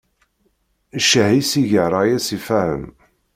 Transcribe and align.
Ccah, 1.03 1.31
i 1.39 1.41
s-iga 1.49 1.83
rray-is 1.85 2.27
i 2.35 2.39
Fahem. 2.45 2.85